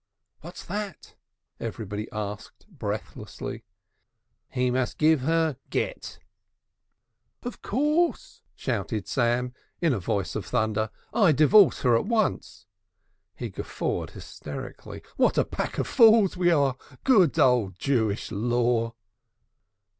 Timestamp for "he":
4.49-4.71, 13.35-13.51